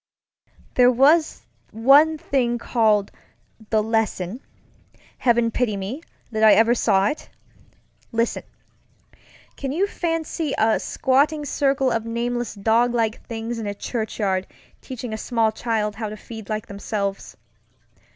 [0.73, 3.11] There was one thing called
[3.69, 7.29] The LessonŌĆöheaven pity me, that I ever saw it!
[8.11, 8.43] ListenŌĆöcan
[9.75, 14.47] you fancy a squatting circle of nameless doglike things in a churchyard
[14.81, 17.37] teaching a small child how to feed like themselves?